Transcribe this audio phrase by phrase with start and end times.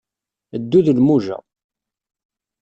[0.61, 1.37] Ddu d lmuja!